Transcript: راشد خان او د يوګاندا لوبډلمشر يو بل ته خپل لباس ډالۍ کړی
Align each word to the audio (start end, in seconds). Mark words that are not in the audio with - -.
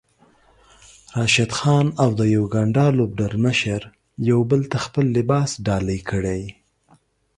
راشد 1.15 1.51
خان 1.57 1.87
او 2.03 2.09
د 2.19 2.21
يوګاندا 2.37 2.85
لوبډلمشر 2.97 3.81
يو 4.29 4.39
بل 4.49 4.61
ته 4.71 4.77
خپل 4.85 5.05
لباس 5.17 5.49
ډالۍ 5.65 5.99
کړی 6.09 6.41